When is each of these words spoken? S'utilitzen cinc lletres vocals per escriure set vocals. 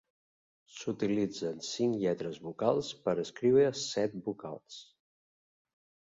S'utilitzen 0.77 1.61
cinc 1.71 1.97
lletres 2.05 2.39
vocals 2.47 2.91
per 3.05 3.15
escriure 3.25 3.67
set 3.83 4.19
vocals. 4.31 4.81